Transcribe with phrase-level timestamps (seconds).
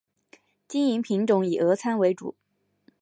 [0.67, 2.33] 经营品种以俄餐为主。